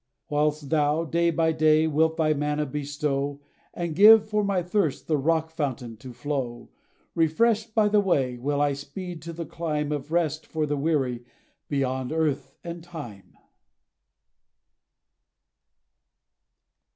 [0.31, 3.39] Whilst thou, day by day, wilt thy manna bestow,
[3.71, 6.71] And give, for my thirst, the Rock fountain to flow,
[7.13, 11.23] Refreshed by the way, will I speed to the clime Of rest for the weary,
[11.69, 13.37] beyond earth and time.